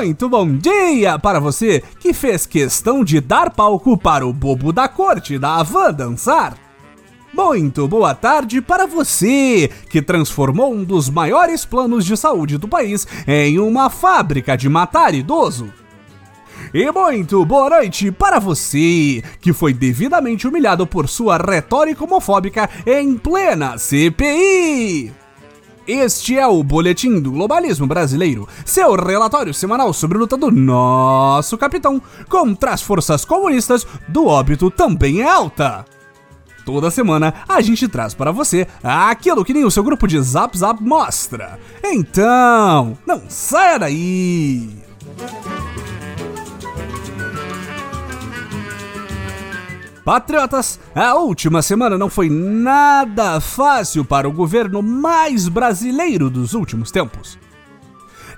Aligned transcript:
Muito 0.00 0.30
bom 0.30 0.56
dia 0.56 1.18
para 1.18 1.38
você 1.38 1.84
que 1.98 2.14
fez 2.14 2.46
questão 2.46 3.04
de 3.04 3.20
dar 3.20 3.50
palco 3.50 3.98
para 3.98 4.26
o 4.26 4.32
bobo 4.32 4.72
da 4.72 4.88
corte 4.88 5.38
da 5.38 5.56
Havan 5.56 5.92
dançar. 5.92 6.56
Muito 7.34 7.86
boa 7.86 8.14
tarde 8.14 8.62
para 8.62 8.86
você 8.86 9.70
que 9.90 10.00
transformou 10.00 10.72
um 10.72 10.84
dos 10.84 11.10
maiores 11.10 11.66
planos 11.66 12.06
de 12.06 12.16
saúde 12.16 12.56
do 12.56 12.66
país 12.66 13.06
em 13.28 13.58
uma 13.58 13.90
fábrica 13.90 14.56
de 14.56 14.70
matar 14.70 15.12
idoso. 15.12 15.70
E 16.72 16.90
muito 16.90 17.44
boa 17.44 17.68
noite 17.68 18.10
para 18.10 18.38
você 18.38 19.22
que 19.38 19.52
foi 19.52 19.74
devidamente 19.74 20.48
humilhado 20.48 20.86
por 20.86 21.10
sua 21.10 21.36
retórica 21.36 22.04
homofóbica 22.04 22.70
em 22.86 23.18
plena 23.18 23.76
CPI. 23.76 25.19
Este 25.86 26.38
é 26.38 26.46
o 26.46 26.62
Boletim 26.62 27.20
do 27.20 27.32
Globalismo 27.32 27.86
Brasileiro, 27.86 28.46
seu 28.64 28.94
relatório 28.94 29.52
semanal 29.54 29.92
sobre 29.92 30.18
a 30.18 30.20
luta 30.20 30.36
do 30.36 30.50
nosso 30.50 31.56
capitão 31.56 32.00
contra 32.28 32.72
as 32.72 32.82
forças 32.82 33.24
comunistas 33.24 33.86
do 34.06 34.26
óbito 34.26 34.70
também 34.70 35.20
é 35.20 35.28
alta. 35.28 35.84
Toda 36.64 36.90
semana 36.90 37.34
a 37.48 37.60
gente 37.60 37.88
traz 37.88 38.14
para 38.14 38.30
você 38.30 38.66
aquilo 38.82 39.44
que 39.44 39.54
nem 39.54 39.64
o 39.64 39.70
seu 39.70 39.82
grupo 39.82 40.06
de 40.06 40.20
Zap 40.20 40.56
Zap 40.56 40.82
mostra. 40.82 41.58
Então, 41.82 42.96
não 43.06 43.22
saia 43.28 43.78
daí! 43.78 44.68
Patriotas, 50.04 50.80
a 50.94 51.14
última 51.14 51.60
semana 51.62 51.98
não 51.98 52.08
foi 52.08 52.30
nada 52.30 53.40
fácil 53.40 54.04
para 54.04 54.28
o 54.28 54.32
governo 54.32 54.82
mais 54.82 55.46
brasileiro 55.48 56.30
dos 56.30 56.54
últimos 56.54 56.90
tempos. 56.90 57.38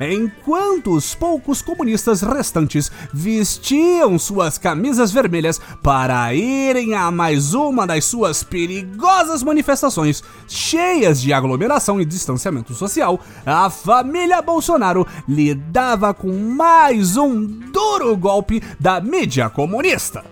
Enquanto 0.01 0.91
os 0.93 1.15
poucos 1.15 1.63
comunistas 1.63 2.23
restantes 2.23 2.91
vestiam 3.13 4.19
suas 4.19 4.59
camisas 4.59 5.13
vermelhas 5.13 5.61
para 5.83 6.35
irem 6.35 6.95
a 6.95 7.11
mais 7.11 7.55
uma 7.55 7.87
das 7.87 8.05
suas 8.07 8.43
perigosas 8.43 9.43
manifestações, 9.43 10.23
cheias 10.49 11.21
de 11.21 11.33
aglomeração 11.33 12.01
e 12.01 12.05
distanciamento 12.05 12.75
social, 12.75 13.21
a 13.47 13.71
família 13.71 14.43
Bolsonaro 14.43 15.07
lidava 15.29 16.13
com 16.13 16.33
mais 16.33 17.17
um 17.17 17.47
duro 17.47 18.17
golpe 18.17 18.63
da 18.81 19.01
mídia 19.01 19.49
comunista. 19.49 20.32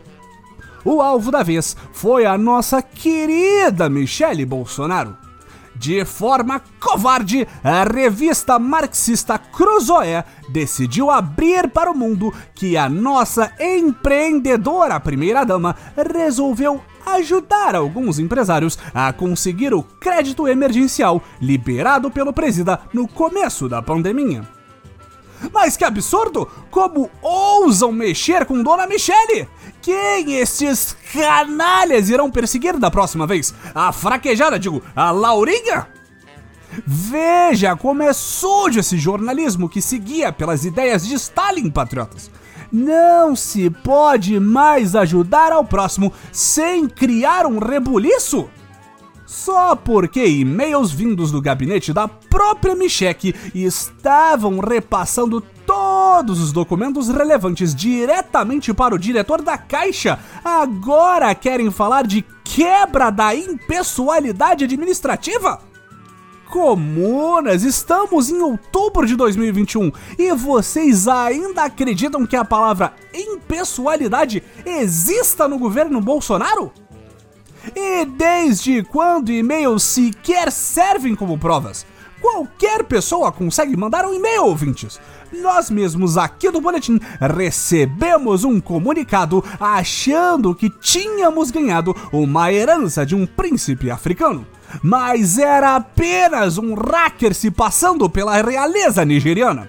O 0.84 1.02
alvo 1.02 1.30
da 1.30 1.42
vez 1.42 1.76
foi 1.92 2.24
a 2.24 2.38
nossa 2.38 2.80
querida 2.80 3.88
Michele 3.88 4.46
Bolsonaro. 4.46 5.16
De 5.76 6.04
forma 6.04 6.60
covarde, 6.78 7.48
a 7.64 7.84
revista 7.84 8.58
marxista 8.58 9.38
Cruzoé 9.38 10.24
decidiu 10.50 11.10
abrir 11.10 11.70
para 11.70 11.90
o 11.90 11.96
mundo 11.96 12.32
que 12.54 12.76
a 12.76 12.88
nossa 12.88 13.50
empreendedora 13.58 15.00
primeira-dama 15.00 15.74
resolveu 15.96 16.82
ajudar 17.06 17.74
alguns 17.74 18.18
empresários 18.18 18.78
a 18.92 19.10
conseguir 19.12 19.72
o 19.72 19.82
crédito 19.82 20.46
emergencial 20.46 21.22
liberado 21.40 22.10
pelo 22.10 22.32
presida 22.32 22.80
no 22.92 23.08
começo 23.08 23.68
da 23.68 23.80
pandemia. 23.80 24.46
Mas 25.52 25.76
que 25.76 25.84
absurdo! 25.84 26.46
Como 26.70 27.10
ousam 27.22 27.90
mexer 27.90 28.44
com 28.44 28.62
Dona 28.62 28.86
Michele? 28.86 29.48
Quem 29.82 30.34
estes 30.34 30.96
canalhas 31.12 32.10
irão 32.10 32.30
perseguir 32.30 32.78
da 32.78 32.90
próxima 32.90 33.26
vez? 33.26 33.54
A 33.74 33.92
fraquejada, 33.92 34.58
digo, 34.58 34.82
a 34.94 35.10
Laurinha? 35.10 35.88
Veja 36.86 37.74
como 37.74 38.02
é 38.02 38.12
sujo 38.12 38.78
esse 38.78 38.96
jornalismo 38.96 39.68
que 39.68 39.82
seguia 39.82 40.32
pelas 40.32 40.64
ideias 40.64 41.06
de 41.06 41.14
Stalin, 41.14 41.70
patriotas. 41.70 42.30
Não 42.70 43.34
se 43.34 43.68
pode 43.68 44.38
mais 44.38 44.94
ajudar 44.94 45.50
ao 45.50 45.64
próximo 45.64 46.12
sem 46.30 46.86
criar 46.86 47.46
um 47.46 47.58
rebuliço? 47.58 48.48
Só 49.26 49.74
porque 49.76 50.24
e-mails 50.24 50.92
vindos 50.92 51.32
do 51.32 51.40
gabinete 51.40 51.92
da 51.92 52.06
própria 52.06 52.74
Michek 52.74 53.34
estavam 53.54 54.58
repassando 54.58 55.40
todos 56.00 56.40
os 56.40 56.50
documentos 56.50 57.08
relevantes 57.10 57.74
diretamente 57.74 58.72
para 58.72 58.94
o 58.94 58.98
diretor 58.98 59.42
da 59.42 59.58
Caixa, 59.58 60.18
agora 60.42 61.34
querem 61.34 61.70
falar 61.70 62.06
de 62.06 62.24
quebra 62.42 63.10
da 63.10 63.34
impessoalidade 63.34 64.64
administrativa? 64.64 65.60
Comunas, 66.50 67.64
estamos 67.64 68.30
em 68.30 68.40
outubro 68.40 69.06
de 69.06 69.14
2021 69.14 69.92
e 70.18 70.32
vocês 70.32 71.06
ainda 71.06 71.64
acreditam 71.64 72.26
que 72.26 72.34
a 72.34 72.46
palavra 72.46 72.94
impessoalidade 73.12 74.42
exista 74.64 75.46
no 75.46 75.58
governo 75.58 76.00
Bolsonaro? 76.00 76.72
E 77.76 78.06
desde 78.06 78.82
quando 78.84 79.30
e-mails 79.30 79.82
sequer 79.82 80.50
servem 80.50 81.14
como 81.14 81.38
provas? 81.38 81.84
Qualquer 82.32 82.84
pessoa 82.84 83.32
consegue 83.32 83.76
mandar 83.76 84.06
um 84.06 84.14
e-mail, 84.14 84.44
ouvintes. 84.44 85.00
Nós 85.32 85.68
mesmos 85.68 86.16
aqui 86.16 86.48
do 86.48 86.60
Boletim 86.60 87.00
recebemos 87.20 88.44
um 88.44 88.60
comunicado 88.60 89.44
achando 89.58 90.54
que 90.54 90.70
tínhamos 90.70 91.50
ganhado 91.50 91.94
uma 92.12 92.52
herança 92.52 93.04
de 93.04 93.16
um 93.16 93.26
príncipe 93.26 93.90
africano. 93.90 94.46
Mas 94.80 95.38
era 95.38 95.74
apenas 95.74 96.56
um 96.56 96.74
hacker 96.74 97.34
se 97.34 97.50
passando 97.50 98.08
pela 98.08 98.40
realeza 98.40 99.04
nigeriana. 99.04 99.68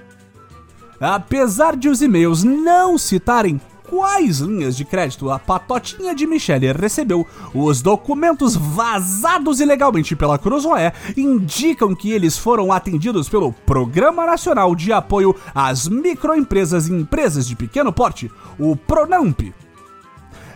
Apesar 0.99 1.75
de 1.75 1.89
os 1.89 1.99
e-mails 1.99 2.43
não 2.43 2.95
citarem 2.95 3.59
quais 3.91 4.39
linhas 4.39 4.77
de 4.77 4.85
crédito 4.85 5.29
a 5.29 5.37
patotinha 5.37 6.15
de 6.15 6.25
Michelle 6.25 6.71
recebeu, 6.71 7.27
os 7.53 7.81
documentos 7.81 8.55
vazados 8.55 9.59
ilegalmente 9.59 10.15
pela 10.15 10.39
Cruzoé 10.39 10.93
indicam 11.17 11.93
que 11.93 12.09
eles 12.09 12.37
foram 12.37 12.71
atendidos 12.71 13.27
pelo 13.27 13.51
Programa 13.51 14.25
Nacional 14.25 14.73
de 14.77 14.93
Apoio 14.93 15.35
às 15.53 15.89
Microempresas 15.89 16.87
e 16.87 16.93
Empresas 16.93 17.45
de 17.45 17.53
Pequeno 17.53 17.91
Porte, 17.91 18.31
o 18.57 18.77
PRONAMP. 18.77 19.53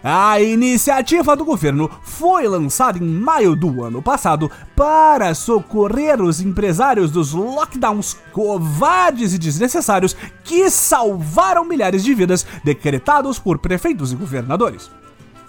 A 0.07 0.39
iniciativa 0.39 1.35
do 1.35 1.43
governo 1.43 1.89
foi 2.03 2.47
lançada 2.47 2.99
em 2.99 3.01
maio 3.01 3.55
do 3.55 3.83
ano 3.83 4.03
passado 4.03 4.51
para 4.75 5.33
socorrer 5.33 6.21
os 6.21 6.39
empresários 6.39 7.09
dos 7.09 7.33
lockdowns 7.33 8.15
covardes 8.31 9.33
e 9.33 9.39
desnecessários 9.39 10.15
que 10.43 10.69
salvaram 10.69 11.65
milhares 11.65 12.03
de 12.03 12.13
vidas 12.13 12.45
decretados 12.63 13.39
por 13.39 13.57
prefeitos 13.57 14.11
e 14.11 14.15
governadores 14.15 14.91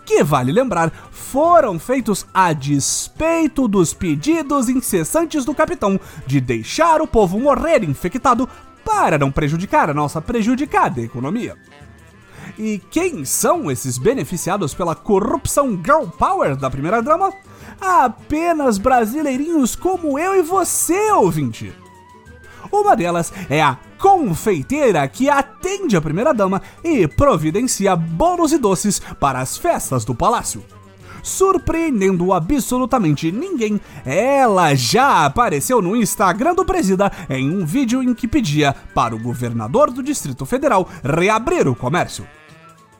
que 0.07 0.23
vale 0.25 0.53
lembrar, 0.53 0.91
foram 1.11 1.79
feitos 1.79 2.25
a 2.33 2.53
despeito 2.53 3.67
dos 3.69 3.93
pedidos 3.93 4.71
incessantes 4.71 5.45
do 5.45 5.53
capitão 5.53 6.01
de 6.27 6.41
deixar 6.41 7.03
o 7.03 7.09
povo 7.09 7.39
morrer 7.41 7.83
infectado 7.85 8.49
para 8.85 9.19
não 9.19 9.33
prejudicar 9.33 9.91
a 9.91 9.95
nossa 9.95 10.23
prejudicada 10.23 11.01
economia. 11.01 11.57
E 12.59 12.81
quem 12.91 13.25
são 13.25 13.71
esses 13.71 13.99
beneficiados 13.99 14.73
pela 14.73 14.95
corrupção 14.95 15.79
girl 15.85 16.07
power 16.19 16.57
da 16.57 16.71
primeira 16.71 17.03
drama? 17.03 17.33
Apenas 17.81 18.79
brasileirinhos 18.79 19.77
como 19.77 20.19
eu 20.19 20.35
e 20.35 20.43
você, 20.43 21.11
ouvinte. 21.13 21.73
Uma 22.73 22.97
delas 22.97 23.33
é 23.51 23.63
a 23.63 23.79
confeiteira 23.99 25.07
que 25.07 25.29
atende 25.29 25.97
a 25.97 26.01
primeira 26.01 26.33
dama 26.33 26.63
e 26.83 27.07
providencia 27.07 27.95
bolos 27.95 28.53
e 28.53 28.59
doces 28.59 29.01
para 29.21 29.41
as 29.41 29.57
festas 29.57 30.05
do 30.05 30.15
palácio. 30.15 30.65
Surpreendendo 31.23 32.33
absolutamente 32.33 33.33
ninguém, 33.33 33.81
ela 34.05 34.75
já 34.75 35.27
apareceu 35.27 35.83
no 35.83 35.97
Instagram 35.97 36.55
do 36.55 36.65
Presida 36.65 37.11
em 37.29 37.51
um 37.51 37.67
vídeo 37.67 38.03
em 38.03 38.15
que 38.15 38.29
pedia 38.29 38.75
para 38.95 39.15
o 39.15 39.19
governador 39.19 39.91
do 39.91 40.03
Distrito 40.03 40.47
Federal 40.47 40.89
reabrir 41.03 41.67
o 41.67 41.75
comércio. 41.75 42.27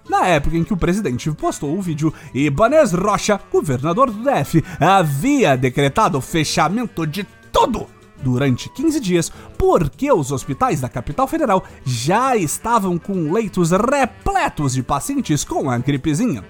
Na 0.09 0.27
época 0.27 0.57
em 0.57 0.65
que 0.65 0.73
o 0.73 0.77
presidente 0.77 1.31
postou 1.33 1.77
o 1.77 1.83
vídeo, 1.83 2.15
Ibanez 2.33 2.93
Rocha, 2.93 3.41
governador 3.53 4.11
do 4.11 4.23
DF, 4.23 4.63
havia 4.81 5.57
decretado 5.57 6.19
o 6.19 6.21
fechamento 6.23 7.07
de 7.07 7.27
tudo 7.53 7.87
durante 8.23 8.69
15 8.71 9.01
dias, 9.01 9.33
porque 9.59 10.11
os 10.11 10.33
hospitais 10.33 10.81
da 10.81 10.89
capital 10.89 11.27
federal 11.27 11.65
já 11.85 12.37
estavam 12.37 12.99
com 12.99 13.33
leitos 13.33 13.71
repletos 13.71 14.75
de 14.75 14.83
pacientes 14.83 15.45
com 15.45 15.71
a 15.71 15.79
gripezinha. 15.79 16.45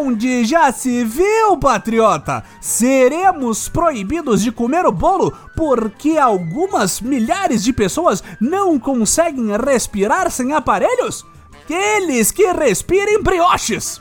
Onde 0.00 0.44
já 0.44 0.70
se 0.70 1.04
viu, 1.04 1.56
patriota? 1.58 2.44
Seremos 2.60 3.68
proibidos 3.68 4.42
de 4.42 4.52
comer 4.52 4.86
o 4.86 4.92
bolo 4.92 5.32
porque 5.56 6.16
algumas 6.16 7.00
milhares 7.00 7.64
de 7.64 7.72
pessoas 7.72 8.22
não 8.40 8.78
conseguem 8.78 9.56
respirar 9.56 10.30
sem 10.30 10.52
aparelhos? 10.52 11.26
Aqueles 11.68 12.30
que 12.30 12.50
respirem 12.50 13.22
brioches. 13.22 14.00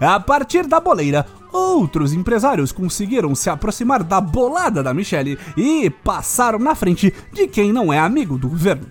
A 0.00 0.18
partir 0.18 0.66
da 0.66 0.80
boleira, 0.80 1.24
outros 1.52 2.12
empresários 2.12 2.72
conseguiram 2.72 3.32
se 3.32 3.48
aproximar 3.48 4.02
da 4.02 4.20
bolada 4.20 4.82
da 4.82 4.92
Michelle 4.92 5.38
e 5.56 5.88
passaram 5.88 6.58
na 6.58 6.74
frente 6.74 7.14
de 7.32 7.46
quem 7.46 7.72
não 7.72 7.92
é 7.92 7.98
amigo 8.00 8.36
do 8.36 8.48
governo. 8.48 8.88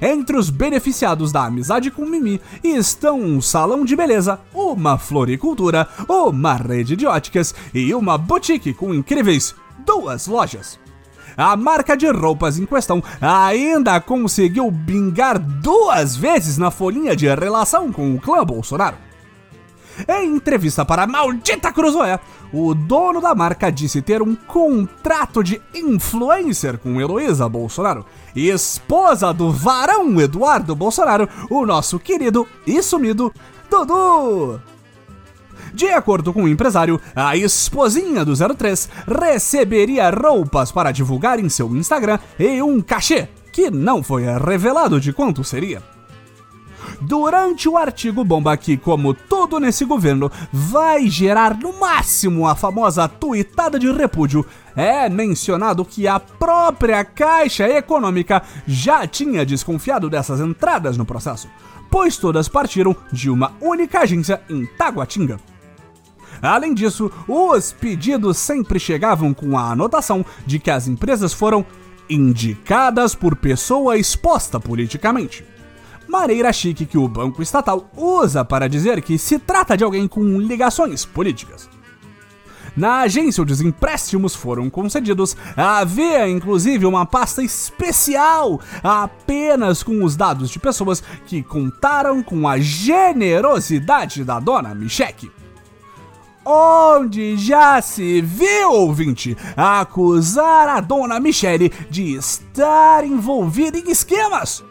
Entre 0.00 0.36
os 0.36 0.48
beneficiados 0.48 1.32
da 1.32 1.44
amizade 1.46 1.90
com 1.90 2.04
Mimi 2.04 2.40
estão 2.62 3.18
um 3.18 3.40
salão 3.40 3.84
de 3.84 3.96
beleza, 3.96 4.38
uma 4.54 4.96
floricultura, 4.96 5.88
uma 6.08 6.54
rede 6.54 6.94
de 6.94 7.06
óticas 7.06 7.54
e 7.74 7.92
uma 7.94 8.16
boutique 8.16 8.72
com 8.72 8.94
incríveis 8.94 9.54
duas 9.84 10.26
lojas. 10.28 10.78
A 11.36 11.56
marca 11.56 11.96
de 11.96 12.08
roupas 12.10 12.58
em 12.58 12.64
questão 12.64 13.02
ainda 13.20 14.00
conseguiu 14.00 14.70
bingar 14.70 15.38
duas 15.38 16.16
vezes 16.16 16.56
na 16.56 16.70
folhinha 16.70 17.14
de 17.14 17.26
relação 17.26 17.92
com 17.92 18.14
o 18.14 18.20
clã 18.20 18.44
Bolsonaro. 18.44 18.96
Em 20.08 20.36
entrevista 20.36 20.84
para 20.84 21.04
a 21.04 21.06
Maldita 21.06 21.72
Cruzoé, 21.72 22.20
o 22.52 22.74
dono 22.74 23.20
da 23.20 23.34
marca 23.34 23.70
disse 23.70 24.02
ter 24.02 24.22
um 24.22 24.34
contrato 24.34 25.42
de 25.42 25.60
influencer 25.74 26.78
com 26.78 27.00
Heloísa 27.00 27.48
Bolsonaro, 27.48 28.04
esposa 28.34 29.32
do 29.32 29.50
varão 29.50 30.20
Eduardo 30.20 30.74
Bolsonaro, 30.74 31.28
o 31.50 31.64
nosso 31.64 31.98
querido 31.98 32.46
e 32.66 32.82
sumido 32.82 33.32
Dudu. 33.70 34.75
De 35.76 35.88
acordo 35.88 36.32
com 36.32 36.44
o 36.44 36.48
empresário, 36.48 36.98
a 37.14 37.36
esposinha 37.36 38.24
do 38.24 38.32
03 38.34 38.88
receberia 39.06 40.08
roupas 40.08 40.72
para 40.72 40.90
divulgar 40.90 41.38
em 41.38 41.50
seu 41.50 41.76
Instagram 41.76 42.18
e 42.38 42.62
um 42.62 42.80
cachê, 42.80 43.28
que 43.52 43.70
não 43.70 44.02
foi 44.02 44.22
revelado 44.24 44.98
de 44.98 45.12
quanto 45.12 45.44
seria. 45.44 45.82
Durante 46.98 47.68
o 47.68 47.76
artigo 47.76 48.24
bomba 48.24 48.56
que, 48.56 48.78
como 48.78 49.12
tudo 49.12 49.60
nesse 49.60 49.84
governo, 49.84 50.32
vai 50.50 51.08
gerar 51.08 51.54
no 51.54 51.78
máximo 51.78 52.48
a 52.48 52.54
famosa 52.54 53.06
tuitada 53.06 53.78
de 53.78 53.92
repúdio, 53.92 54.46
é 54.74 55.10
mencionado 55.10 55.84
que 55.84 56.08
a 56.08 56.18
própria 56.18 57.04
Caixa 57.04 57.68
Econômica 57.68 58.42
já 58.66 59.06
tinha 59.06 59.44
desconfiado 59.44 60.08
dessas 60.08 60.40
entradas 60.40 60.96
no 60.96 61.04
processo, 61.04 61.50
pois 61.90 62.16
todas 62.16 62.48
partiram 62.48 62.96
de 63.12 63.28
uma 63.28 63.52
única 63.60 64.00
agência 64.00 64.40
em 64.48 64.64
Taguatinga. 64.64 65.38
Além 66.42 66.74
disso, 66.74 67.10
os 67.26 67.72
pedidos 67.72 68.36
sempre 68.36 68.78
chegavam 68.78 69.32
com 69.32 69.56
a 69.56 69.70
anotação 69.70 70.24
de 70.46 70.58
que 70.58 70.70
as 70.70 70.86
empresas 70.86 71.32
foram 71.32 71.64
indicadas 72.08 73.14
por 73.14 73.36
pessoa 73.36 73.96
exposta 73.98 74.60
politicamente. 74.60 75.44
Maneira 76.08 76.52
chique 76.52 76.86
que 76.86 76.98
o 76.98 77.08
banco 77.08 77.42
estatal 77.42 77.90
usa 77.96 78.44
para 78.44 78.68
dizer 78.68 79.02
que 79.02 79.18
se 79.18 79.38
trata 79.38 79.76
de 79.76 79.82
alguém 79.82 80.06
com 80.06 80.40
ligações 80.40 81.04
políticas. 81.04 81.68
Na 82.76 83.00
agência 83.00 83.42
onde 83.42 83.54
os 83.54 83.62
empréstimos 83.62 84.34
foram 84.34 84.68
concedidos, 84.68 85.34
havia 85.56 86.28
inclusive 86.28 86.84
uma 86.84 87.06
pasta 87.06 87.42
especial 87.42 88.60
apenas 88.84 89.82
com 89.82 90.04
os 90.04 90.14
dados 90.14 90.50
de 90.50 90.58
pessoas 90.58 91.02
que 91.24 91.42
contaram 91.42 92.22
com 92.22 92.46
a 92.46 92.58
generosidade 92.58 94.22
da 94.24 94.38
dona 94.38 94.74
Michele 94.74 95.32
onde 96.46 97.36
já 97.36 97.82
se 97.82 98.20
viu, 98.20 98.70
ouvinte, 98.70 99.36
acusar 99.56 100.68
a 100.68 100.80
dona 100.80 101.18
Michele 101.18 101.72
de 101.90 102.14
estar 102.14 103.04
envolvida 103.04 103.76
em 103.76 103.90
esquemas. 103.90 104.62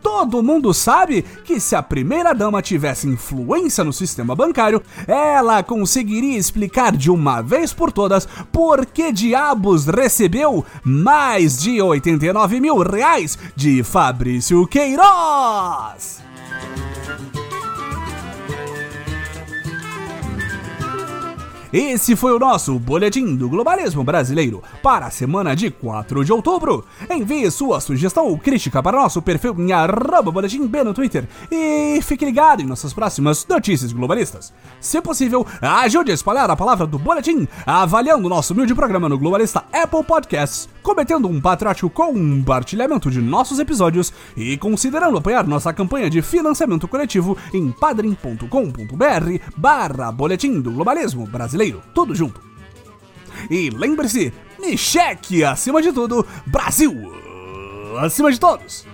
Todo 0.00 0.42
mundo 0.44 0.72
sabe 0.72 1.22
que 1.44 1.58
se 1.58 1.74
a 1.74 1.82
primeira 1.82 2.32
dama 2.32 2.62
tivesse 2.62 3.08
influência 3.08 3.82
no 3.82 3.92
sistema 3.92 4.34
bancário, 4.34 4.80
ela 5.06 5.62
conseguiria 5.62 6.38
explicar 6.38 6.96
de 6.96 7.10
uma 7.10 7.42
vez 7.42 7.72
por 7.72 7.90
todas 7.90 8.26
por 8.52 8.86
que 8.86 9.12
diabos 9.12 9.86
recebeu 9.86 10.64
mais 10.84 11.58
de 11.60 11.82
89 11.82 12.60
mil 12.60 12.78
reais 12.78 13.36
de 13.56 13.82
Fabrício 13.82 14.66
Queiroz. 14.68 16.27
Esse 21.70 22.16
foi 22.16 22.32
o 22.32 22.38
nosso 22.38 22.78
Boletim 22.78 23.36
do 23.36 23.46
Globalismo 23.46 24.02
Brasileiro 24.02 24.62
para 24.82 25.04
a 25.04 25.10
semana 25.10 25.54
de 25.54 25.70
4 25.70 26.24
de 26.24 26.32
outubro. 26.32 26.82
Envie 27.10 27.50
sua 27.50 27.78
sugestão 27.78 28.26
ou 28.26 28.38
crítica 28.38 28.82
para 28.82 28.98
nosso 28.98 29.20
perfil 29.20 29.54
em 29.58 29.70
arroba 29.70 30.32
boletim 30.32 30.66
B 30.66 30.82
no 30.82 30.94
Twitter 30.94 31.28
e 31.50 32.00
fique 32.02 32.24
ligado 32.24 32.62
em 32.62 32.66
nossas 32.66 32.94
próximas 32.94 33.46
notícias 33.46 33.92
globalistas. 33.92 34.50
Se 34.80 35.02
possível, 35.02 35.46
ajude 35.60 36.10
a 36.10 36.14
espalhar 36.14 36.50
a 36.50 36.56
palavra 36.56 36.86
do 36.86 36.98
Boletim 36.98 37.46
avaliando 37.66 38.30
nosso 38.30 38.54
humilde 38.54 38.74
programa 38.74 39.06
no 39.06 39.18
Globalista 39.18 39.62
Apple 39.70 40.04
Podcasts, 40.04 40.70
cometendo 40.88 41.28
um 41.28 41.38
patriótico 41.38 41.90
compartilhamento 41.90 43.10
de 43.10 43.20
nossos 43.20 43.58
episódios 43.58 44.10
e 44.34 44.56
considerando 44.56 45.18
apoiar 45.18 45.46
nossa 45.46 45.70
campanha 45.70 46.08
de 46.08 46.22
financiamento 46.22 46.88
coletivo 46.88 47.36
em 47.52 47.70
padrim.com.br 47.70 48.48
barra 49.54 50.10
Boletim 50.10 50.62
do 50.62 50.70
Globalismo 50.70 51.26
Brasileiro 51.26 51.82
tudo 51.94 52.14
junto. 52.14 52.40
E 53.50 53.68
lembre-se, 53.68 54.32
me 54.58 54.78
cheque 54.78 55.44
acima 55.44 55.82
de 55.82 55.92
tudo, 55.92 56.26
Brasil 56.46 57.12
acima 57.98 58.30
de 58.30 58.40
todos. 58.40 58.86